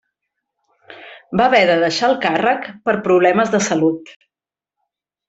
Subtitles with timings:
[1.41, 4.11] Va haver de deixar el càrrec per problemes de salut.